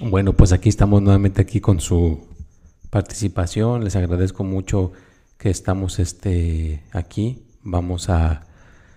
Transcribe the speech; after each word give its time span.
Bueno, 0.00 0.32
pues 0.32 0.52
aquí 0.52 0.68
estamos 0.68 1.00
nuevamente 1.00 1.40
aquí 1.40 1.60
con 1.60 1.80
su 1.80 2.26
participación. 2.90 3.84
Les 3.84 3.94
agradezco 3.94 4.42
mucho 4.42 4.92
que 5.38 5.48
estamos 5.48 5.98
este, 5.98 6.82
aquí. 6.92 7.44
Vamos 7.62 8.10
a 8.10 8.46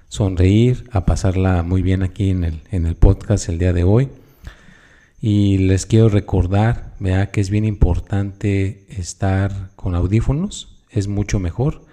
sonreír, 0.08 0.90
a 0.92 1.06
pasarla 1.06 1.62
muy 1.62 1.82
bien 1.82 2.02
aquí 2.02 2.32
en 2.32 2.44
el, 2.44 2.62
en 2.72 2.86
el 2.86 2.96
podcast 2.96 3.50
el 3.50 3.60
día 3.60 3.72
de 3.72 3.84
hoy. 3.84 4.10
Y 5.22 5.60
les 5.60 5.86
quiero 5.86 6.10
recordar, 6.10 6.96
vea 7.00 7.32
que 7.32 7.42
es 7.42 7.50
bien 7.50 7.66
importante 7.66 8.86
estar 8.90 9.72
con 9.76 9.96
audífonos, 9.96 10.84
es 10.90 11.08
mucho 11.08 11.40
mejor. 11.40 11.86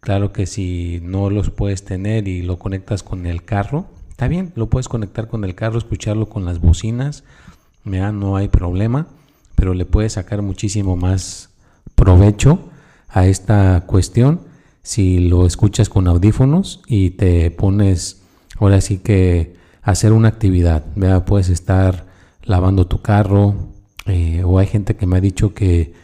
Claro 0.00 0.32
que 0.32 0.46
si 0.46 1.00
no 1.02 1.30
los 1.30 1.50
puedes 1.50 1.84
tener 1.84 2.28
y 2.28 2.42
lo 2.42 2.58
conectas 2.58 3.02
con 3.02 3.26
el 3.26 3.44
carro, 3.44 3.86
está 4.08 4.28
bien, 4.28 4.52
lo 4.56 4.68
puedes 4.68 4.88
conectar 4.88 5.28
con 5.28 5.44
el 5.44 5.54
carro, 5.54 5.78
escucharlo 5.78 6.28
con 6.28 6.44
las 6.44 6.60
bocinas 6.60 7.24
no 7.86 8.36
hay 8.36 8.48
problema, 8.48 9.06
pero 9.54 9.72
le 9.72 9.84
puedes 9.84 10.14
sacar 10.14 10.42
muchísimo 10.42 10.96
más 10.96 11.50
provecho 11.94 12.58
a 13.08 13.26
esta 13.26 13.84
cuestión 13.86 14.40
si 14.82 15.18
lo 15.20 15.46
escuchas 15.46 15.88
con 15.88 16.06
audífonos 16.06 16.82
y 16.86 17.10
te 17.10 17.50
pones 17.50 18.22
ahora 18.58 18.80
sí 18.80 18.98
que 18.98 19.56
hacer 19.82 20.12
una 20.12 20.28
actividad, 20.28 20.84
puedes 21.24 21.48
estar 21.48 22.06
lavando 22.42 22.86
tu 22.86 23.02
carro 23.02 23.54
eh, 24.06 24.42
o 24.44 24.58
hay 24.58 24.66
gente 24.66 24.96
que 24.96 25.06
me 25.06 25.16
ha 25.16 25.20
dicho 25.20 25.54
que 25.54 25.94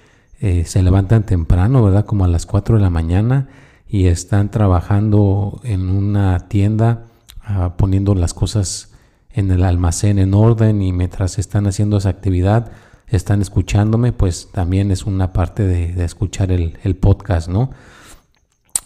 eh, 0.40 0.64
se 0.66 0.82
levantan 0.82 1.24
temprano, 1.24 1.84
¿verdad? 1.84 2.04
Como 2.04 2.24
a 2.24 2.28
las 2.28 2.46
4 2.46 2.76
de 2.76 2.82
la 2.82 2.90
mañana 2.90 3.48
y 3.88 4.06
están 4.06 4.50
trabajando 4.50 5.60
en 5.64 5.88
una 5.88 6.48
tienda 6.48 7.06
ah, 7.44 7.74
poniendo 7.76 8.14
las 8.14 8.34
cosas 8.34 8.91
en 9.34 9.50
el 9.50 9.64
almacén 9.64 10.18
en 10.18 10.34
orden 10.34 10.82
y 10.82 10.92
mientras 10.92 11.38
están 11.38 11.66
haciendo 11.66 11.96
esa 11.96 12.10
actividad 12.10 12.72
están 13.08 13.42
escuchándome, 13.42 14.12
pues 14.12 14.48
también 14.52 14.90
es 14.90 15.04
una 15.04 15.32
parte 15.32 15.66
de, 15.66 16.02
escuchar 16.04 16.50
el, 16.50 16.96
podcast, 16.96 17.48
¿no? 17.48 17.70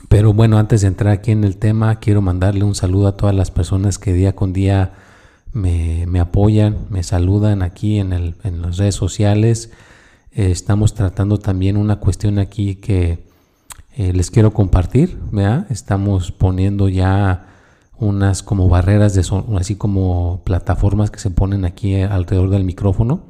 Pero 0.08 0.32
bueno, 0.32 0.58
antes 0.58 0.82
de 0.82 0.88
entrar 0.88 1.12
aquí 1.12 1.30
en 1.30 1.44
el 1.44 1.56
tema, 1.56 2.00
quiero 2.00 2.22
mandarle 2.22 2.64
un 2.64 2.74
saludo 2.74 3.08
a 3.08 3.16
todas 3.16 3.34
las 3.34 3.50
personas 3.50 3.98
que 3.98 4.12
día 4.12 4.34
con 4.34 4.52
día 4.52 4.92
me, 5.52 6.20
apoyan, 6.20 6.86
me 6.90 7.02
saludan 7.02 7.62
aquí 7.62 7.98
en, 7.98 8.12
el, 8.12 8.34
en 8.42 8.62
las 8.62 8.76
redes 8.78 8.94
sociales. 8.94 9.70
Eh, 10.32 10.50
estamos 10.50 10.94
tratando 10.94 11.38
también 11.38 11.76
una 11.76 11.96
cuestión 11.96 12.38
aquí 12.38 12.76
que 12.76 13.24
eh, 13.96 14.12
les 14.12 14.30
quiero 14.30 14.52
compartir, 14.52 15.18
¿verdad? 15.30 15.66
Estamos 15.70 16.32
poniendo 16.32 16.88
ya 16.88 17.46
unas 17.98 18.42
como 18.42 18.68
barreras 18.68 19.14
de 19.14 19.22
son, 19.22 19.56
así 19.56 19.76
como 19.76 20.42
plataformas 20.44 21.10
que 21.10 21.18
se 21.18 21.30
ponen 21.30 21.64
aquí 21.64 21.94
alrededor 22.00 22.50
del 22.50 22.64
micrófono 22.64 23.20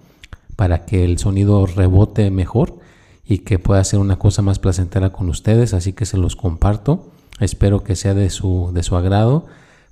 para 0.56 0.84
que 0.86 1.05
el 1.05 1.19
sonido 1.19 1.66
rebote 1.66 2.31
mejor 2.31 2.78
y 3.25 3.38
que 3.38 3.59
pueda 3.59 3.82
ser 3.84 4.00
una 4.00 4.19
cosa 4.19 4.43
más 4.43 4.59
placentera 4.59 5.12
con 5.12 5.28
ustedes, 5.28 5.75
así 5.75 5.93
que 5.93 6.06
se 6.06 6.16
los 6.16 6.37
comparto. 6.37 7.10
Espero 7.41 7.84
que 7.84 7.97
sea 7.97 8.15
de 8.15 8.31
su 8.31 8.71
de 8.72 8.82
su 8.82 8.97
agrado 8.97 9.47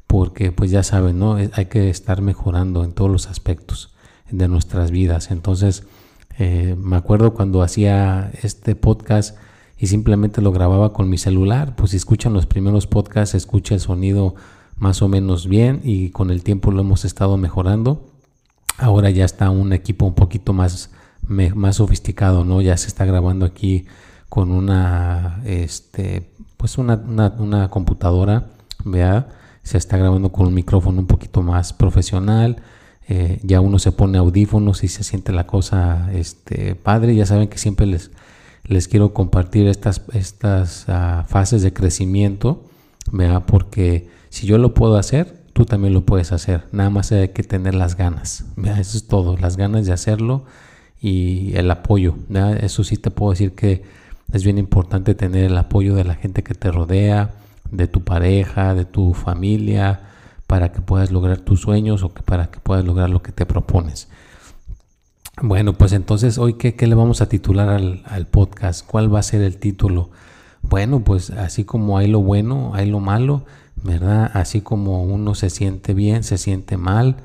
porque 0.07 0.53
pues 0.53 0.71
ya 0.71 0.83
saben, 0.83 1.19
¿no? 1.19 1.35
Hay 1.35 1.67
que 1.67 1.91
estar 1.91 2.23
mejorando 2.23 2.85
en 2.85 2.93
todos 2.93 3.11
los 3.11 3.27
aspectos 3.29 3.95
de 4.31 4.49
nuestras 4.49 4.91
vidas. 4.91 5.31
Entonces, 5.31 5.85
eh, 6.39 6.77
me 6.79 6.97
acuerdo 6.97 7.35
cuando 7.35 7.63
hacía 7.63 8.31
este 8.43 8.75
podcast 8.75 9.37
y 9.79 9.89
simplemente 9.89 10.41
lo 10.41 10.53
grababa 10.53 10.93
con 10.93 11.09
mi 11.09 11.19
celular, 11.19 11.75
pues 11.77 11.91
si 11.91 11.97
escuchan 11.97 12.33
los 12.33 12.47
primeros 12.47 12.87
podcasts, 12.87 13.35
escucha 13.35 13.75
el 13.75 13.81
sonido 13.81 14.35
más 14.85 15.01
o 15.01 15.09
menos 15.09 15.49
bien 15.49 15.81
y 15.83 16.11
con 16.11 16.31
el 16.31 16.43
tiempo 16.43 16.71
lo 16.71 16.83
hemos 16.83 17.07
estado 17.07 17.39
mejorando. 17.39 18.07
Ahora 18.77 19.09
ya 19.09 19.25
está 19.25 19.49
un 19.49 19.73
equipo 19.73 20.05
un 20.05 20.15
poquito 20.15 20.53
más, 20.53 20.91
más 21.27 21.77
sofisticado, 21.77 22.45
¿no? 22.45 22.61
Ya 22.61 22.77
se 22.77 22.89
está 22.89 23.07
grabando 23.07 23.47
aquí 23.47 23.87
con 24.29 24.51
una, 24.51 25.41
este, 25.47 26.29
pues 26.59 26.77
una, 26.77 26.97
una, 27.39 27.71
computadora, 27.71 28.51
vea, 28.85 29.29
se 29.63 29.79
está 29.79 29.97
grabando 29.97 30.31
con 30.33 30.49
un 30.49 30.55
micrófono 30.55 31.01
un 31.01 31.07
poquito 31.07 31.41
más 31.43 31.73
profesional. 31.73 32.59
Eh, 33.09 33.41
ya 33.43 33.63
uno 33.63 33.79
se 33.79 33.91
pone 33.91 34.19
audífonos 34.19 34.85
y 34.85 34.89
se 34.89 35.03
siente 35.03 35.33
la 35.33 35.47
cosa 35.47 36.11
este, 36.13 36.75
padre. 36.75 37.17
Ya 37.17 37.25
saben 37.25 37.49
que 37.49 37.57
siempre 37.57 37.87
les, 37.87 38.11
les 38.65 38.87
quiero 38.87 39.15
compartir 39.15 39.67
estas, 39.67 40.03
estas 40.13 40.85
ah, 40.89 41.25
fases 41.27 41.63
de 41.63 41.73
crecimiento, 41.73 42.65
vea, 43.11 43.47
porque 43.47 44.13
si 44.35 44.49
yo 44.49 44.59
lo 44.59 44.75
puedo 44.75 44.97
hacer, 44.97 45.45
tú 45.53 45.65
también 45.65 45.95
lo 45.95 46.05
puedes 46.05 46.33
hacer. 46.33 46.65
Nada 46.73 46.91
más 46.91 47.13
hay 47.13 47.29
que 47.29 47.45
tener 47.45 47.77
las 47.77 47.97
ganas. 47.97 48.45
Eso 48.57 48.99
es 48.99 49.07
todo, 49.07 49.37
las 49.37 49.57
ganas 49.57 49.87
de 49.87 49.93
hacerlo 49.93 50.45
y 51.01 51.55
el 51.55 51.71
apoyo. 51.71 52.17
Eso 52.61 52.83
sí 52.83 52.97
te 52.97 53.13
puedo 53.13 53.31
decir 53.31 53.55
que 53.55 53.85
es 54.33 54.43
bien 54.43 54.59
importante 54.59 55.15
tener 55.15 55.45
el 55.45 55.57
apoyo 55.57 55.95
de 55.95 56.03
la 56.03 56.17
gente 56.17 56.43
que 56.43 56.55
te 56.55 56.73
rodea, 56.73 57.37
de 57.71 57.87
tu 57.87 58.03
pareja, 58.03 58.75
de 58.75 58.85
tu 58.85 59.15
familia, 59.15 60.01
para 60.49 60.73
que 60.73 60.81
puedas 60.81 61.13
lograr 61.13 61.39
tus 61.39 61.61
sueños 61.61 62.03
o 62.03 62.09
para 62.09 62.51
que 62.51 62.59
puedas 62.59 62.85
lograr 62.85 63.11
lo 63.11 63.23
que 63.23 63.31
te 63.31 63.47
propones. 63.47 64.09
Bueno, 65.41 65.75
pues 65.75 65.93
entonces 65.93 66.39
hoy, 66.39 66.55
¿qué, 66.55 66.75
le 66.85 66.97
vamos 66.97 67.21
a 67.21 67.29
titular 67.29 67.69
al, 67.69 68.27
podcast? 68.27 68.85
¿Cuál 68.85 69.15
va 69.15 69.21
a 69.21 69.23
ser 69.23 69.43
el 69.43 69.59
título? 69.59 70.11
Bueno, 70.61 71.05
pues 71.05 71.31
así 71.31 71.63
como 71.63 71.99
hay 71.99 72.09
lo 72.09 72.19
bueno, 72.19 72.73
hay 72.75 72.91
lo 72.91 72.99
malo, 72.99 73.45
¿verdad? 73.85 74.31
Así 74.33 74.63
como 74.63 75.05
uno 75.05 75.35
se 75.35 75.51
siente 75.51 75.95
bien, 75.95 76.25
se 76.25 76.39
siente 76.39 76.77
mal 76.77 77.19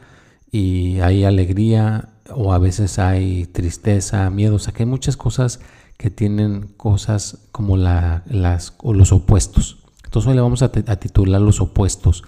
y 0.52 1.00
hay 1.00 1.24
alegría 1.24 2.10
o 2.36 2.54
a 2.54 2.60
veces 2.60 3.00
hay 3.00 3.46
tristeza, 3.46 4.30
miedo, 4.30 4.56
o 4.56 4.60
sea 4.60 4.74
que 4.74 4.84
hay 4.84 4.90
muchas 4.90 5.18
cosas 5.18 5.62
que 5.98 6.10
tienen 6.10 6.68
cosas 6.78 7.40
como 7.52 7.78
la, 7.78 8.24
las, 8.28 8.74
o 8.80 8.94
los 8.94 9.12
opuestos. 9.12 9.80
Entonces 10.04 10.30
hoy 10.30 10.36
le 10.36 10.42
vamos 10.42 10.62
a, 10.62 10.72
titular 10.72 11.42
los 11.42 11.62
opuestos. 11.62 12.24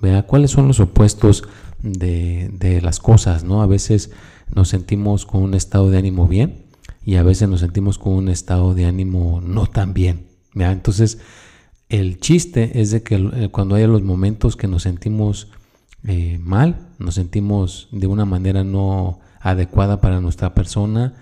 ¿verdad? 0.00 0.26
¿Cuáles 0.26 0.50
son 0.52 0.68
los 0.68 0.80
opuestos 0.80 1.44
de, 1.82 2.50
de, 2.52 2.80
las 2.80 3.00
cosas? 3.00 3.44
¿no? 3.44 3.62
A 3.62 3.66
veces 3.66 4.10
nos 4.54 4.68
sentimos 4.68 5.26
con 5.26 5.42
un 5.42 5.54
estado 5.54 5.90
de 5.90 5.98
ánimo 5.98 6.28
bien 6.28 6.66
y 7.04 7.16
a 7.16 7.22
veces 7.22 7.48
nos 7.48 7.60
sentimos 7.60 7.98
con 7.98 8.14
un 8.14 8.28
estado 8.28 8.74
de 8.74 8.86
ánimo 8.86 9.40
no 9.40 9.66
tan 9.66 9.92
bien. 9.92 10.26
Entonces, 10.54 11.18
el 11.92 12.18
chiste 12.20 12.80
es 12.80 12.90
de 12.90 13.02
que 13.02 13.16
eh, 13.16 13.48
cuando 13.52 13.74
haya 13.74 13.86
los 13.86 14.02
momentos 14.02 14.56
que 14.56 14.66
nos 14.66 14.82
sentimos 14.84 15.48
eh, 16.04 16.38
mal, 16.40 16.88
nos 16.98 17.16
sentimos 17.16 17.88
de 17.92 18.06
una 18.06 18.24
manera 18.24 18.64
no 18.64 19.20
adecuada 19.40 20.00
para 20.00 20.22
nuestra 20.22 20.54
persona, 20.54 21.12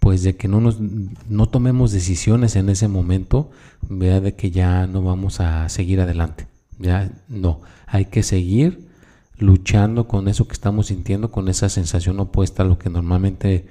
pues 0.00 0.22
de 0.22 0.36
que 0.36 0.46
no 0.46 0.60
nos 0.60 0.78
no 0.78 1.48
tomemos 1.48 1.90
decisiones 1.90 2.54
en 2.54 2.68
ese 2.68 2.86
momento, 2.86 3.50
vea 3.88 4.20
de 4.20 4.34
que 4.34 4.50
ya 4.50 4.86
no 4.86 5.02
vamos 5.02 5.40
a 5.40 5.70
seguir 5.70 6.02
adelante. 6.02 6.48
Ya 6.78 7.10
no, 7.28 7.62
hay 7.86 8.04
que 8.04 8.22
seguir 8.22 8.88
luchando 9.38 10.06
con 10.06 10.28
eso 10.28 10.46
que 10.46 10.52
estamos 10.52 10.88
sintiendo, 10.88 11.30
con 11.30 11.48
esa 11.48 11.70
sensación 11.70 12.20
opuesta 12.20 12.62
a 12.62 12.66
lo 12.66 12.78
que 12.78 12.90
normalmente 12.90 13.66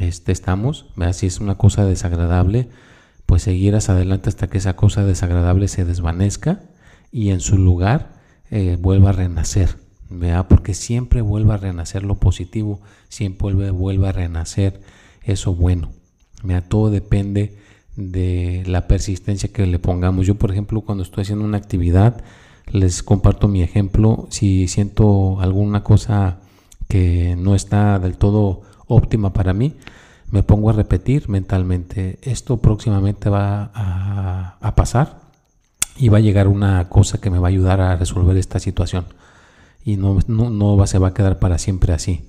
este, 0.00 0.32
estamos. 0.32 0.86
Vea 0.96 1.12
si 1.12 1.26
es 1.26 1.38
una 1.38 1.56
cosa 1.56 1.84
desagradable, 1.84 2.68
pues 3.28 3.42
seguirás 3.42 3.90
adelante 3.90 4.30
hasta 4.30 4.46
que 4.48 4.56
esa 4.56 4.74
cosa 4.74 5.04
desagradable 5.04 5.68
se 5.68 5.84
desvanezca 5.84 6.62
y 7.12 7.28
en 7.28 7.40
su 7.40 7.58
lugar 7.58 8.14
eh, 8.50 8.78
vuelva 8.80 9.10
a 9.10 9.12
renacer. 9.12 9.76
¿vea? 10.08 10.48
Porque 10.48 10.72
siempre 10.72 11.20
vuelva 11.20 11.56
a 11.56 11.58
renacer 11.58 12.04
lo 12.04 12.14
positivo, 12.14 12.80
siempre 13.10 13.42
vuelve, 13.42 13.70
vuelve 13.70 14.08
a 14.08 14.12
renacer 14.12 14.80
eso 15.24 15.54
bueno. 15.54 15.90
¿vea? 16.42 16.66
Todo 16.66 16.90
depende 16.90 17.58
de 17.96 18.62
la 18.66 18.88
persistencia 18.88 19.52
que 19.52 19.66
le 19.66 19.78
pongamos. 19.78 20.26
Yo, 20.26 20.36
por 20.36 20.50
ejemplo, 20.50 20.80
cuando 20.80 21.04
estoy 21.04 21.20
haciendo 21.20 21.44
una 21.44 21.58
actividad, 21.58 22.24
les 22.72 23.02
comparto 23.02 23.46
mi 23.46 23.62
ejemplo. 23.62 24.26
Si 24.30 24.68
siento 24.68 25.38
alguna 25.42 25.84
cosa 25.84 26.38
que 26.88 27.36
no 27.36 27.54
está 27.54 27.98
del 27.98 28.16
todo 28.16 28.62
óptima 28.86 29.34
para 29.34 29.52
mí, 29.52 29.74
me 30.30 30.42
pongo 30.42 30.70
a 30.70 30.74
repetir 30.74 31.28
mentalmente, 31.28 32.18
esto 32.22 32.58
próximamente 32.58 33.30
va 33.30 33.70
a, 33.74 34.74
pasar 34.74 35.20
y 35.96 36.08
va 36.08 36.18
a 36.18 36.20
llegar 36.20 36.48
una 36.48 36.88
cosa 36.88 37.18
que 37.18 37.30
me 37.30 37.38
va 37.38 37.48
a 37.48 37.50
ayudar 37.50 37.80
a 37.80 37.96
resolver 37.96 38.36
esta 38.36 38.60
situación 38.60 39.06
y 39.84 39.96
no, 39.96 40.18
no, 40.26 40.50
no 40.50 40.76
va, 40.76 40.86
se 40.86 40.98
va 40.98 41.08
a 41.08 41.14
quedar 41.14 41.38
para 41.38 41.58
siempre 41.58 41.92
así. 41.92 42.28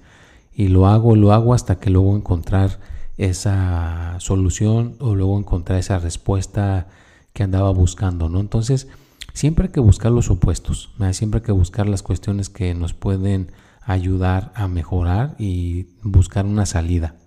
y 0.55 0.69
lo 0.69 0.87
hago, 0.87 1.15
lo 1.15 1.33
hago 1.33 1.53
hasta 1.53 1.79
que 1.79 1.89
luego 1.89 2.15
encontrar 2.15 2.79
esa 3.17 4.15
solución 4.19 4.95
o 4.99 5.13
luego 5.13 5.37
encontrar 5.37 5.77
esa 5.77 5.99
respuesta 5.99 6.87
que 7.33 7.43
andaba 7.43 7.69
buscando, 7.71 8.29
¿no? 8.29 8.39
Entonces, 8.39 8.87
siempre 9.33 9.65
hay 9.65 9.71
que 9.71 9.81
buscar 9.81 10.11
los 10.11 10.29
opuestos, 10.29 10.91
siempre 11.11 11.39
hay 11.39 11.45
que 11.45 11.51
buscar 11.51 11.87
las 11.87 12.01
cuestiones 12.01 12.49
que 12.49 12.73
nos 12.73 12.93
pueden 12.93 13.51
ayudar 13.81 14.51
a 14.55 14.67
mejorar 14.67 15.35
y 15.37 15.87
buscar 16.01 16.45
una 16.45 16.65
salida. 16.65 17.18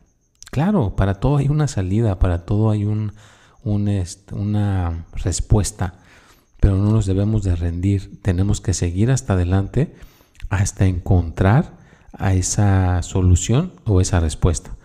Claro, 0.52 0.96
para 0.96 1.14
todo 1.14 1.38
hay 1.38 1.48
una 1.48 1.66
salida, 1.66 2.18
para 2.18 2.44
todo 2.44 2.70
hay 2.70 2.84
un, 2.84 3.14
una 3.64 5.06
respuesta, 5.14 5.94
pero 6.60 6.76
no 6.76 6.90
nos 6.90 7.06
debemos 7.06 7.42
de 7.42 7.56
rendir, 7.56 8.20
tenemos 8.20 8.60
que 8.60 8.74
seguir 8.74 9.10
hasta 9.10 9.32
adelante 9.32 9.94
hasta 10.50 10.84
encontrar 10.84 11.72
a 12.12 12.34
esa 12.34 13.02
solución 13.02 13.72
o 13.86 14.02
esa 14.02 14.20
respuesta. 14.20 14.76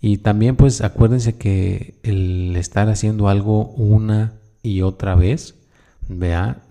Y 0.00 0.18
también 0.18 0.56
pues 0.56 0.80
acuérdense 0.80 1.36
que 1.36 1.94
el 2.02 2.56
estar 2.56 2.88
haciendo 2.88 3.28
algo 3.28 3.68
una 3.68 4.32
y 4.64 4.82
otra 4.82 5.14
vez, 5.14 5.54
vea, 6.08 6.64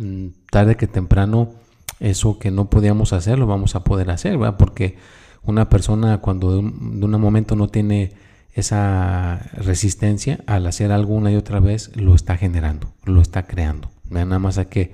tarde 0.51 0.75
que 0.75 0.87
temprano 0.87 1.53
eso 2.01 2.39
que 2.39 2.51
no 2.51 2.69
podíamos 2.69 3.13
hacer 3.13 3.39
lo 3.39 3.47
vamos 3.47 3.75
a 3.75 3.85
poder 3.85 4.11
hacer, 4.11 4.37
¿verdad? 4.37 4.57
Porque 4.57 4.97
una 5.43 5.69
persona 5.69 6.17
cuando 6.17 6.51
de 6.51 6.57
un 6.57 7.21
momento 7.21 7.55
no 7.55 7.69
tiene 7.69 8.21
esa 8.53 9.50
resistencia 9.53 10.39
al 10.45 10.67
hacer 10.67 10.91
algo 10.91 11.15
una 11.15 11.31
y 11.31 11.35
otra 11.35 11.59
vez 11.59 11.91
lo 11.95 12.13
está 12.15 12.38
generando, 12.38 12.94
lo 13.03 13.21
está 13.21 13.44
creando. 13.44 13.89
Nada 14.09 14.39
más 14.39 14.57
hay 14.57 14.67
que 14.67 14.94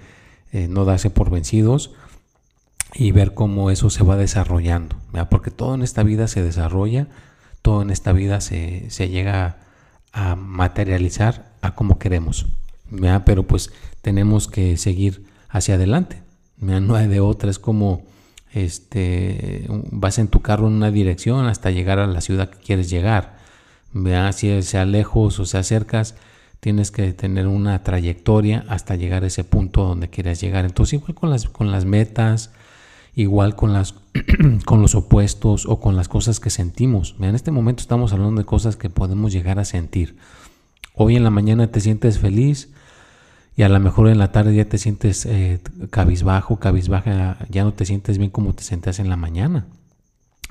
eh, 0.51 0.67
no 0.67 0.85
darse 0.85 1.09
por 1.09 1.29
vencidos 1.29 1.91
y 2.93 3.11
ver 3.11 3.33
cómo 3.33 3.69
eso 3.69 3.89
se 3.89 4.03
va 4.03 4.15
desarrollando. 4.15 4.95
Porque 5.29 5.51
todo 5.51 5.75
en 5.75 5.81
esta 5.81 6.03
vida 6.03 6.27
se 6.27 6.41
desarrolla, 6.41 7.07
todo 7.61 7.81
en 7.81 7.89
esta 7.89 8.13
vida 8.13 8.41
se, 8.41 8.89
llega 9.09 9.57
a 10.13 10.35
materializar 10.35 11.51
a 11.61 11.75
como 11.75 11.99
queremos. 11.99 12.47
Pero 13.25 13.43
pues 13.43 13.71
tenemos 14.01 14.47
que 14.47 14.77
seguir 14.77 15.25
hacia 15.49 15.75
adelante. 15.75 16.23
No 16.57 16.95
hay 16.95 17.07
de 17.07 17.19
otra, 17.19 17.51
es 17.51 17.59
como 17.59 18.05
este, 18.53 19.65
vas 19.91 20.17
en 20.17 20.27
tu 20.27 20.41
carro 20.41 20.67
en 20.67 20.73
una 20.73 20.91
dirección 20.91 21.45
hasta 21.45 21.71
llegar 21.71 21.99
a 21.99 22.07
la 22.07 22.21
ciudad 22.21 22.49
que 22.49 22.59
quieres 22.59 22.89
llegar. 22.89 23.38
¿Vea? 23.93 24.31
Si 24.31 24.61
sea 24.61 24.85
lejos 24.85 25.39
o 25.39 25.45
sea 25.45 25.63
cercas, 25.63 26.15
tienes 26.59 26.91
que 26.91 27.13
tener 27.13 27.47
una 27.47 27.83
trayectoria 27.83 28.65
hasta 28.67 28.95
llegar 28.95 29.23
a 29.23 29.27
ese 29.27 29.43
punto 29.43 29.83
donde 29.83 30.09
quieras 30.09 30.41
llegar. 30.41 30.65
Entonces, 30.65 30.93
igual 30.93 31.15
con 31.15 31.29
las, 31.29 31.49
con 31.49 31.71
las 31.71 31.85
metas, 31.85 32.51
igual 33.15 33.55
con, 33.55 33.73
las, 33.73 33.95
con 34.65 34.81
los 34.81 34.95
opuestos 34.95 35.65
o 35.65 35.79
con 35.79 35.95
las 35.95 36.07
cosas 36.07 36.39
que 36.39 36.49
sentimos. 36.49 37.15
En 37.19 37.35
este 37.35 37.51
momento 37.51 37.81
estamos 37.81 38.13
hablando 38.13 38.41
de 38.41 38.45
cosas 38.45 38.75
que 38.75 38.89
podemos 38.89 39.31
llegar 39.31 39.59
a 39.59 39.65
sentir. 39.65 40.17
Hoy 40.95 41.15
en 41.15 41.23
la 41.23 41.29
mañana 41.29 41.67
te 41.67 41.79
sientes 41.79 42.19
feliz 42.19 42.69
y 43.55 43.63
a 43.63 43.69
lo 43.69 43.79
mejor 43.79 44.09
en 44.09 44.19
la 44.19 44.31
tarde 44.31 44.55
ya 44.55 44.65
te 44.65 44.77
sientes 44.77 45.25
eh, 45.25 45.61
cabizbajo, 45.89 46.59
cabizbaja, 46.59 47.37
ya 47.49 47.63
no 47.63 47.73
te 47.73 47.85
sientes 47.85 48.17
bien 48.17 48.31
como 48.31 48.53
te 48.53 48.63
sentías 48.63 48.99
en 48.99 49.09
la 49.09 49.15
mañana. 49.15 49.65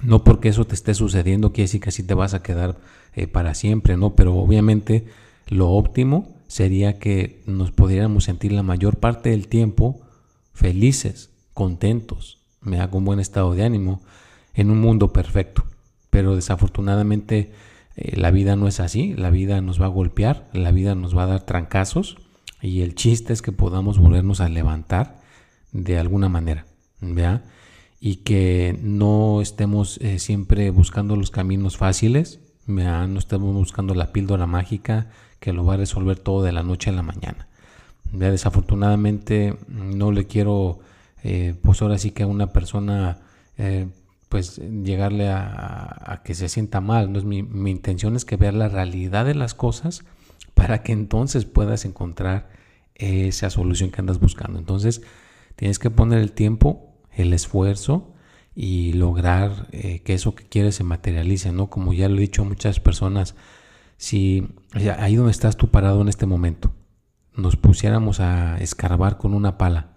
No 0.03 0.23
porque 0.23 0.49
eso 0.49 0.65
te 0.65 0.75
esté 0.75 0.95
sucediendo 0.95 1.53
quiere 1.53 1.65
decir 1.65 1.81
que 1.81 1.89
así 1.89 2.03
te 2.03 2.15
vas 2.15 2.35
a 2.35 2.43
quedar 2.43 2.79
eh, 3.15 3.27
para 3.27 3.55
siempre, 3.55 3.97
¿no? 3.97 4.15
Pero 4.15 4.37
obviamente 4.37 5.07
lo 5.49 5.71
óptimo 5.71 6.37
sería 6.47 6.99
que 6.99 7.43
nos 7.47 7.73
pudiéramos 7.73 8.25
sentir 8.25 8.53
la 8.53 8.63
mayor 8.63 8.99
parte 8.99 9.31
del 9.31 9.49
tiempo 9.49 10.01
felices, 10.55 11.31
contentos, 11.53 12.39
me 12.61 12.81
hago 12.81 12.99
un 12.99 13.05
buen 13.05 13.21
estado 13.21 13.55
de 13.55 13.65
ánimo 13.65 14.03
en 14.55 14.71
un 14.71 14.81
mundo 14.81 15.13
perfecto. 15.13 15.65
Pero 16.11 16.35
desafortunadamente 16.35 17.53
eh, 17.97 18.17
la 18.17 18.31
vida 18.31 18.57
no 18.57 18.69
es 18.69 18.81
así, 18.81 19.15
la 19.15 19.31
vida 19.31 19.61
nos 19.61 19.81
va 19.81 19.87
a 19.87 19.91
golpear, 19.91 20.49
la 20.53 20.73
vida 20.73 20.95
nos 20.95 21.17
va 21.17 21.25
a 21.25 21.27
dar 21.27 21.47
trancazos 21.47 22.19
y 22.61 22.83
el 22.83 22.95
chiste 22.95 23.33
es 23.33 23.43
que 23.43 23.53
podamos 23.53 23.99
volvernos 23.99 24.41
a 24.41 24.49
levantar 24.49 25.21
de 25.73 25.99
alguna 25.99 26.29
manera, 26.29 26.67
¿vea? 27.01 27.45
Y 28.01 28.17
que 28.17 28.79
no 28.83 29.41
estemos 29.41 29.99
eh, 29.99 30.19
siempre 30.19 30.71
buscando 30.71 31.17
los 31.17 31.31
caminos 31.31 31.77
fáciles. 31.77 32.41
No 32.67 33.19
estemos 33.19 33.55
buscando 33.55 33.95
la 33.95 34.13
píldora 34.13 34.47
mágica 34.47 35.09
que 35.41 35.53
lo 35.53 35.65
va 35.65 35.75
a 35.75 35.79
resolver 35.79 36.19
todo 36.19 36.43
de 36.43 36.53
la 36.53 36.63
noche 36.63 36.91
a 36.91 36.93
la 36.93 37.03
mañana. 37.03 37.49
Desafortunadamente 38.13 39.57
no 39.69 40.13
le 40.13 40.27
quiero 40.27 40.81
eh, 41.23 41.55
pues 41.63 41.83
ahora 41.83 41.99
sí 41.99 42.11
que 42.11 42.23
a 42.23 42.27
una 42.27 42.53
persona 42.53 43.19
eh, 43.57 43.89
pues 44.29 44.59
llegarle 44.59 45.29
a, 45.29 46.21
que 46.25 46.35
se 46.35 46.49
sienta 46.49 46.81
mal. 46.81 47.13
¿no? 47.13 47.23
Mi, 47.23 47.43
mi 47.43 47.71
intención 47.71 48.17
es 48.17 48.25
que 48.25 48.37
vea 48.37 48.53
la 48.53 48.69
realidad 48.69 49.25
de 49.25 49.35
las 49.35 49.55
cosas 49.55 50.05
para 50.55 50.83
que 50.83 50.93
entonces 50.93 51.45
puedas 51.45 51.85
encontrar 51.85 52.51
esa 52.95 53.51
solución 53.51 53.91
que 53.91 54.01
andas 54.01 54.21
buscando. 54.21 54.59
Entonces 54.59 55.03
tienes 55.57 55.79
que 55.79 55.91
poner 55.91 56.19
el 56.19 56.33
tiempo, 56.33 56.88
el 57.19 57.33
esfuerzo 57.33 58.15
y 58.55 58.93
lograr 58.95 59.69
eh, 59.73 60.01
que 60.03 60.15
eso 60.15 60.35
que 60.35 60.49
quieres 60.49 60.77
se 60.77 60.85
materialice, 60.85 61.53
¿no? 61.53 61.71
Como 61.71 61.93
ya 61.93 62.09
lo 62.09 62.17
he 62.17 62.23
dicho 62.23 62.43
a 62.43 62.47
muchas 62.47 62.81
personas, 62.81 63.35
si 63.97 64.49
ahí 64.99 65.17
donde 65.17 65.33
estás 65.33 65.57
tú 65.57 65.69
parado 65.69 66.01
en 66.01 66.09
este 66.09 66.27
momento, 66.27 66.73
nos 67.35 67.57
pusiéramos 67.57 68.21
a 68.21 68.59
escarbar 68.59 69.19
con 69.19 69.35
una 69.35 69.59
pala, 69.59 69.95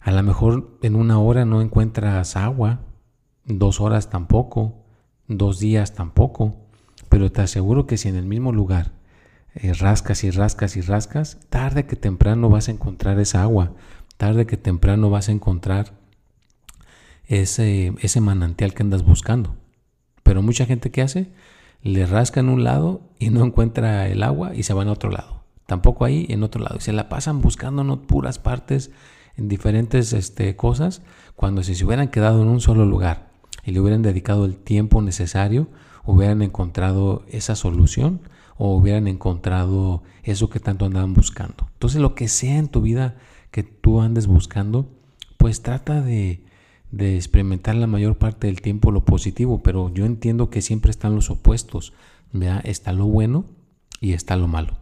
a 0.00 0.10
lo 0.10 0.22
mejor 0.22 0.78
en 0.82 0.94
una 0.94 1.18
hora 1.18 1.44
no 1.44 1.60
encuentras 1.60 2.36
agua, 2.36 2.80
dos 3.44 3.80
horas 3.80 4.10
tampoco, 4.10 4.84
dos 5.26 5.58
días 5.58 5.94
tampoco, 5.94 6.66
pero 7.08 7.32
te 7.32 7.42
aseguro 7.42 7.86
que 7.86 7.96
si 7.96 8.08
en 8.08 8.16
el 8.16 8.26
mismo 8.26 8.52
lugar 8.52 8.92
eh, 9.54 9.72
rascas 9.72 10.24
y 10.24 10.30
rascas 10.30 10.76
y 10.76 10.80
rascas, 10.80 11.38
tarde 11.50 11.86
que 11.86 11.96
temprano 11.96 12.48
vas 12.48 12.68
a 12.68 12.72
encontrar 12.72 13.18
esa 13.20 13.42
agua, 13.42 13.74
tarde 14.16 14.46
que 14.46 14.56
temprano 14.56 15.10
vas 15.10 15.28
a 15.28 15.32
encontrar 15.32 15.97
ese, 17.28 18.20
manantial 18.20 18.74
que 18.74 18.82
andas 18.82 19.04
buscando. 19.04 19.54
Pero 20.22 20.42
mucha 20.42 20.66
gente 20.66 20.90
que 20.90 21.02
hace, 21.02 21.30
le 21.82 22.06
rasca 22.06 22.40
en 22.40 22.48
un 22.48 22.64
lado 22.64 23.02
y 23.18 23.30
no 23.30 23.44
encuentra 23.44 24.08
el 24.08 24.22
agua 24.22 24.54
y 24.54 24.64
se 24.64 24.74
van 24.74 24.88
a 24.88 24.92
otro 24.92 25.10
lado. 25.10 25.44
Tampoco 25.66 26.04
ahí 26.04 26.26
en 26.30 26.42
otro 26.42 26.62
lado. 26.62 26.76
Y 26.78 26.80
se 26.80 26.92
la 26.92 27.08
pasan 27.08 27.40
buscando 27.40 27.84
no 27.84 28.02
puras 28.02 28.38
partes 28.38 28.90
en 29.36 29.48
diferentes 29.48 30.12
este, 30.12 30.56
cosas, 30.56 31.02
cuando 31.36 31.62
si 31.62 31.74
se 31.74 31.84
hubieran 31.84 32.08
quedado 32.08 32.42
en 32.42 32.48
un 32.48 32.60
solo 32.60 32.84
lugar 32.84 33.28
y 33.64 33.70
le 33.70 33.78
hubieran 33.78 34.02
dedicado 34.02 34.44
el 34.44 34.56
tiempo 34.56 35.00
necesario, 35.00 35.68
hubieran 36.04 36.42
encontrado 36.42 37.24
esa 37.28 37.54
solución 37.54 38.20
o 38.56 38.74
hubieran 38.74 39.06
encontrado 39.06 40.02
eso 40.24 40.50
que 40.50 40.58
tanto 40.58 40.86
andaban 40.86 41.14
buscando. 41.14 41.68
Entonces 41.74 42.00
lo 42.00 42.16
que 42.16 42.26
sea 42.26 42.56
en 42.56 42.68
tu 42.68 42.80
vida 42.80 43.16
que 43.52 43.62
tú 43.62 44.00
andes 44.00 44.26
buscando, 44.26 44.90
pues 45.36 45.62
trata 45.62 46.02
de, 46.02 46.42
de 46.90 47.16
experimentar 47.16 47.74
la 47.74 47.86
mayor 47.86 48.16
parte 48.16 48.46
del 48.46 48.60
tiempo 48.62 48.90
lo 48.90 49.04
positivo, 49.04 49.62
pero 49.62 49.92
yo 49.92 50.06
entiendo 50.06 50.50
que 50.50 50.62
siempre 50.62 50.90
están 50.90 51.14
los 51.14 51.30
opuestos. 51.30 51.92
Está 52.64 52.92
lo 52.92 53.06
bueno 53.06 53.46
y 54.00 54.12
está 54.12 54.36
lo 54.36 54.48
malo. 54.48 54.78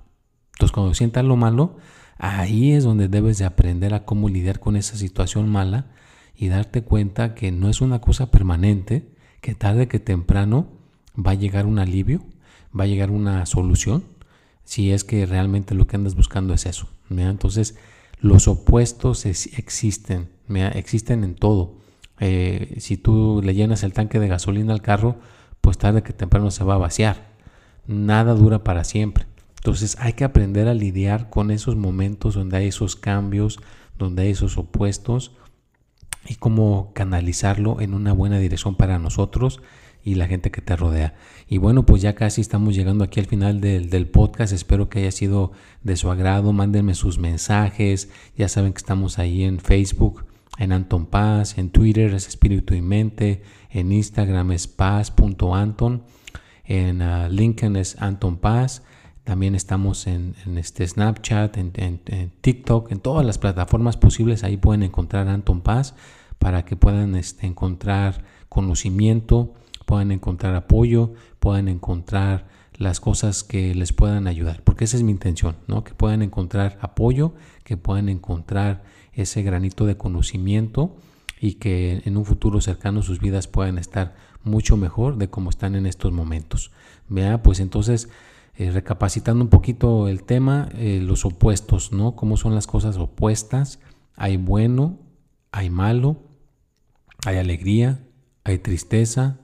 Entonces 0.52 0.72
cuando 0.72 0.94
sientas 0.94 1.25
lo 1.25 1.36
malo, 1.36 1.76
Ahí 2.18 2.72
es 2.72 2.84
donde 2.84 3.08
debes 3.08 3.38
de 3.38 3.44
aprender 3.44 3.92
a 3.92 4.04
cómo 4.04 4.28
lidiar 4.28 4.58
con 4.58 4.76
esa 4.76 4.96
situación 4.96 5.48
mala 5.48 5.86
y 6.34 6.48
darte 6.48 6.82
cuenta 6.82 7.34
que 7.34 7.52
no 7.52 7.68
es 7.68 7.80
una 7.80 8.00
cosa 8.00 8.30
permanente, 8.30 9.14
que 9.40 9.54
tarde 9.54 9.88
que 9.88 10.00
temprano 10.00 10.68
va 11.14 11.32
a 11.32 11.34
llegar 11.34 11.66
un 11.66 11.78
alivio, 11.78 12.25
va 12.78 12.84
a 12.84 12.86
llegar 12.86 13.10
una 13.10 13.44
solución, 13.44 14.04
si 14.64 14.92
es 14.92 15.04
que 15.04 15.26
realmente 15.26 15.75
lo 15.75 15.86
que 15.86 15.96
andas 15.96 16.14
buscando 16.14 16.54
es 16.54 16.66
eso. 16.66 16.88
Entonces, 17.10 17.76
los 18.18 18.48
opuestos 18.48 19.26
existen, 19.26 20.30
existen 20.48 21.22
en 21.22 21.34
todo. 21.34 21.78
Eh, 22.20 22.76
si 22.78 22.96
tú 22.96 23.40
le 23.44 23.54
llenas 23.54 23.82
el 23.82 23.92
tanque 23.92 24.18
de 24.18 24.28
gasolina 24.28 24.73
al 24.73 24.82
carro, 24.82 25.16
pues 25.61 25.78
tarde 25.78 26.02
que 26.02 26.12
temprano 26.12 26.50
se 26.50 26.64
va 26.64 26.75
a 26.75 26.78
vaciar. 26.78 27.35
Nada 27.87 28.35
dura 28.35 28.64
para 28.64 28.85
siempre. 28.85 29.26
Entonces 29.56 29.96
hay 30.00 30.12
que 30.12 30.25
aprender 30.25 30.68
a 30.68 30.75
lidiar 30.75 31.28
con 31.28 31.50
esos 31.50 31.76
momentos 31.76 32.35
donde 32.35 32.56
hay 32.56 32.68
esos 32.68 32.94
cambios, 32.96 33.58
donde 33.99 34.23
hay 34.23 34.30
esos 34.30 34.58
opuestos 34.58 35.32
y 36.28 36.37
cómo 36.37 36.92
canalizarlo 36.94 37.80
en 37.80 37.94
una 37.94 38.12
buena 38.12 38.38
dirección 38.38 38.76
para 38.76 38.99
nosotros 38.99 39.61
y 40.06 40.14
la 40.14 40.28
gente 40.28 40.52
que 40.52 40.61
te 40.61 40.76
rodea. 40.76 41.14
Y 41.49 41.58
bueno, 41.58 41.85
pues 41.85 42.00
ya 42.00 42.14
casi 42.14 42.40
estamos 42.40 42.76
llegando 42.76 43.02
aquí 43.02 43.18
al 43.18 43.26
final 43.26 43.61
del, 43.61 44.06
podcast. 44.06 44.52
Espero 44.52 44.88
que 44.88 45.00
haya 45.00 45.11
sido 45.11 45.50
de 45.82 45.96
su 45.96 46.12
agrado. 46.12 46.52
Mándenme 46.52 46.94
sus 46.94 47.18
mensajes. 47.18 48.08
Ya 48.37 48.49
saben 48.49 48.73
que 48.73 48.78
estamos 48.78 49.18
ahí 49.18 49.42
en 49.42 49.58
Facebook, 49.58 50.25
en 50.58 50.72
Anton 50.72 51.06
Paz, 51.06 51.58
en 51.58 51.70
Twitter 51.70 52.14
es 52.14 52.28
Espíritu 52.28 52.75
y 52.75 52.82
Mente, 52.82 53.42
en 53.70 53.92
Instagram 53.92 54.52
es 54.52 54.66
paz.anton, 54.66 56.02
en 56.64 57.02
uh, 57.02 57.28
LinkedIn 57.28 57.76
es 57.76 58.00
Anton 58.00 58.38
Paz. 58.38 58.82
También 59.25 59.56
estamos 59.56 60.06
en, 60.06 60.36
este 60.56 60.86
Snapchat, 60.86 61.56
en, 61.56 62.30
TikTok, 62.40 62.92
en 62.92 63.00
todas 63.00 63.26
las 63.26 63.38
plataformas 63.38 63.96
posibles. 63.96 64.44
Ahí 64.44 64.56
pueden 64.56 64.84
encontrar 64.84 65.26
Anton 65.26 65.62
Paz 65.62 65.96
para 66.38 66.64
que 66.64 66.76
puedan 66.76 67.16
este, 67.16 67.46
encontrar 67.46 68.25
conocimiento, 68.48 69.54
puedan 69.84 70.12
encontrar 70.12 70.54
apoyo, 70.54 71.14
puedan 71.40 71.66
encontrar 71.66 72.46
las 72.75 73.00
cosas 73.00 73.42
que 73.42 73.75
les 73.75 73.92
puedan 73.92 74.26
ayudar, 74.26 74.62
porque 74.62 74.84
esa 74.84 74.96
es 74.96 75.02
mi 75.02 75.10
intención, 75.10 75.56
¿no? 75.66 75.82
Que 75.82 75.94
puedan 75.94 76.22
encontrar 76.22 76.78
apoyo, 76.80 77.34
que 77.64 77.76
puedan 77.76 78.08
encontrar 78.08 78.84
ese 79.16 79.42
granito 79.42 79.87
de 79.87 79.96
conocimiento 79.96 80.96
y 81.40 81.54
que 81.54 82.02
en 82.04 82.16
un 82.16 82.25
futuro 82.25 82.61
cercano 82.61 83.02
sus 83.02 83.20
vidas 83.20 83.49
puedan 83.49 83.78
estar 83.78 84.14
mucho 84.44 84.76
mejor 84.76 85.16
de 85.16 85.28
como 85.28 85.50
están 85.50 85.75
en 85.75 85.87
estos 85.87 86.12
momentos. 86.12 86.70
Vea, 87.08 87.42
pues 87.42 87.61
entonces, 87.61 88.08
eh, 88.56 88.70
recapacitando 88.70 89.42
un 89.42 89.50
poquito 89.50 90.08
el 90.08 90.23
tema, 90.23 90.68
eh, 90.75 91.00
los 91.02 91.25
opuestos, 91.25 91.92
¿no? 91.92 92.14
¿Cómo 92.14 92.37
son 92.37 92.54
las 92.54 92.66
cosas 92.66 92.96
opuestas? 92.96 93.80
Hay 94.14 94.37
bueno, 94.37 94.99
hay 95.50 95.68
malo, 95.70 96.23
hay 97.26 97.38
alegría, 97.38 98.04
hay 98.44 98.58
tristeza, 98.58 99.40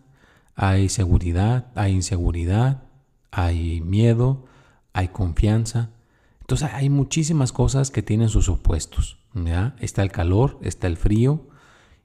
hay 0.54 0.88
seguridad, 0.88 1.72
hay 1.74 1.92
inseguridad, 1.92 2.84
hay 3.30 3.80
miedo, 3.80 4.46
hay 4.92 5.08
confianza. 5.08 5.90
Entonces 6.40 6.70
hay 6.72 6.90
muchísimas 6.90 7.52
cosas 7.52 7.90
que 7.90 8.02
tienen 8.02 8.28
sus 8.28 8.48
opuestos. 8.48 9.21
¿Ya? 9.34 9.76
Está 9.80 10.02
el 10.02 10.12
calor, 10.12 10.58
está 10.62 10.86
el 10.86 10.96
frío 10.96 11.48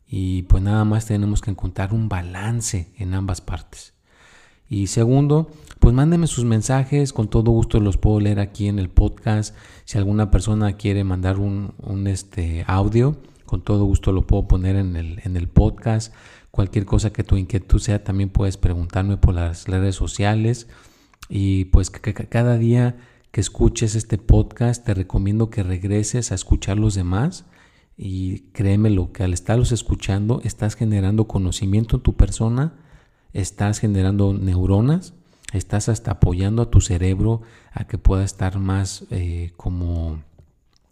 y 0.07 0.43
pues 0.43 0.63
nada 0.63 0.85
más 0.85 1.05
tenemos 1.05 1.41
que 1.41 1.51
encontrar 1.51 1.93
un 1.93 2.09
balance 2.09 2.93
en 2.97 3.13
ambas 3.13 3.41
partes. 3.41 3.93
Y 4.69 4.87
segundo, 4.87 5.49
pues 5.79 5.93
mándenme 5.93 6.27
sus 6.27 6.43
mensajes, 6.43 7.13
con 7.13 7.29
todo 7.29 7.51
gusto 7.51 7.79
los 7.79 7.97
puedo 7.97 8.19
leer 8.19 8.39
aquí 8.39 8.67
en 8.67 8.79
el 8.79 8.89
podcast. 8.89 9.55
Si 9.85 9.97
alguna 9.97 10.29
persona 10.29 10.73
quiere 10.73 11.03
mandar 11.03 11.39
un, 11.39 11.73
este, 12.07 12.65
audio, 12.67 13.17
con 13.45 13.61
todo 13.61 13.85
gusto 13.85 14.11
lo 14.11 14.27
puedo 14.27 14.47
poner 14.47 14.75
en 14.75 14.97
el, 14.97 15.21
en 15.23 15.37
el 15.37 15.47
podcast. 15.47 16.13
Cualquier 16.51 16.85
cosa 16.85 17.13
que 17.13 17.23
tu 17.23 17.37
inquietud 17.37 17.79
sea, 17.79 18.03
también 18.03 18.29
puedes 18.29 18.57
preguntarme 18.57 19.15
por 19.15 19.33
las 19.35 19.67
redes 19.67 19.95
sociales. 19.95 20.67
Y 21.29 21.65
pues 21.65 21.89
que, 21.89 22.13
cada 22.13 22.57
día 22.57 22.97
escuches 23.39 23.93
este 23.93 24.17
podcast 24.17 24.83
te 24.83 24.95
recomiendo 24.95 25.51
que 25.51 25.61
regreses 25.61 26.31
a 26.31 26.35
escuchar 26.35 26.79
los 26.79 26.95
demás 26.95 27.45
y 27.95 28.39
créemelo 28.51 29.11
que 29.11 29.23
al 29.23 29.31
estarlos 29.31 29.71
escuchando 29.71 30.41
estás 30.43 30.75
generando 30.75 31.27
conocimiento 31.27 31.97
en 31.97 32.01
tu 32.01 32.15
persona, 32.15 32.73
estás 33.33 33.77
generando 33.77 34.33
neuronas, 34.33 35.13
estás 35.53 35.87
hasta 35.87 36.11
apoyando 36.13 36.63
a 36.63 36.71
tu 36.71 36.81
cerebro 36.81 37.43
a 37.73 37.85
que 37.85 37.99
pueda 37.99 38.23
estar 38.23 38.57
más 38.57 39.05
eh, 39.11 39.51
como 39.55 40.23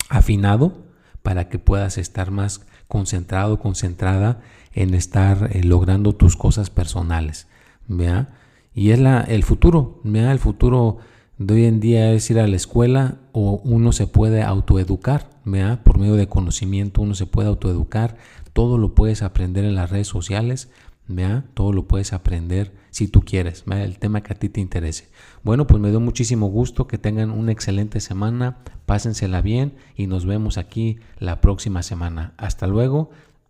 afinado 0.10 0.86
para 1.24 1.50
que 1.50 1.58
puedas 1.58 1.98
estar 1.98 2.30
más 2.30 2.64
concentrado, 2.88 3.58
concentrada 3.58 4.42
en 4.72 4.94
estar 4.94 5.50
eh, 5.52 5.64
logrando 5.64 6.14
tus 6.14 6.36
cosas 6.36 6.70
personales. 6.70 7.48
¿vea? 7.88 8.36
Y 8.76 8.92
es 8.92 9.00
la, 9.00 9.22
el 9.22 9.44
futuro, 9.44 10.00
¿vea? 10.04 10.32
el 10.32 10.38
futuro 10.40 11.00
de 11.38 11.54
hoy 11.54 11.66
en 11.66 11.80
día 11.80 12.14
es 12.14 12.30
ir 12.30 12.40
a 12.40 12.48
la 12.48 12.56
escuela 12.56 13.18
o 13.34 13.62
uno 13.64 13.92
se 13.92 14.08
puede 14.08 14.42
autoeducar, 14.42 15.30
¿vea? 15.44 15.84
por 15.84 16.00
medio 16.00 16.16
de 16.16 16.28
conocimiento 16.28 17.02
uno 17.02 17.14
se 17.14 17.26
puede 17.26 17.50
autoeducar, 17.50 18.18
todo 18.54 18.78
lo 18.78 18.96
puedes 18.96 19.22
aprender 19.22 19.66
en 19.66 19.76
las 19.76 19.90
redes 19.90 20.08
sociales, 20.08 20.70
¿vea? 21.08 21.46
todo 21.54 21.74
lo 21.74 21.88
puedes 21.88 22.14
aprender 22.14 22.74
si 22.90 23.10
tú 23.10 23.22
quieres, 23.22 23.66
el 23.70 24.00
tema 24.00 24.24
que 24.24 24.32
a 24.32 24.38
ti 24.38 24.48
te 24.48 24.62
interese. 24.62 25.10
Bueno, 25.44 25.68
pues 25.68 25.82
me 25.82 25.90
dio 25.90 26.00
muchísimo 26.00 26.48
gusto 26.48 26.88
que 26.88 26.98
tengan 26.98 27.32
una 27.32 27.52
excelente 27.52 28.00
semana, 28.00 28.60
pásensela 28.86 29.42
bien 29.42 29.74
y 29.98 30.08
nos 30.08 30.26
vemos 30.26 30.58
aquí 30.58 31.00
la 31.20 31.42
próxima 31.42 31.84
semana. 31.84 32.34
Hasta 32.38 32.68
luego, 32.68 33.10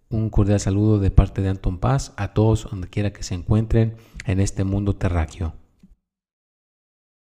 un 0.09 0.31
cordial 0.31 0.59
saludo 0.59 0.97
de 0.97 1.11
parte 1.11 1.43
de 1.43 1.49
Anton 1.49 1.77
Paz 1.77 2.13
a 2.17 2.33
todos 2.33 2.67
donde 2.69 2.87
quiera 2.87 3.13
que 3.13 3.21
se 3.21 3.35
encuentren 3.35 3.95
en 4.25 4.39
este 4.39 4.63
mundo 4.63 4.95
terráqueo. 4.95 5.53